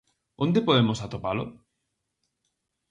Onde 0.43 0.65
podemos 0.67 0.99
atopalo? 1.05 1.45